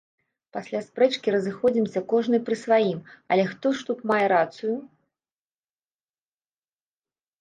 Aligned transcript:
Пасля 0.55 0.79
спрэчкі 0.85 1.33
разыходзімся 1.35 2.01
кожны 2.15 2.37
пры 2.49 2.55
сваім, 2.63 2.99
але 3.35 3.43
хто 3.53 3.75
ж 3.77 3.87
тут 3.91 4.03
мае 4.13 4.21
рацыю? 4.37 4.73